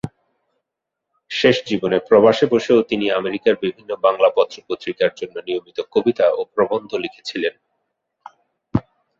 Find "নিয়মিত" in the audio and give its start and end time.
5.47-5.77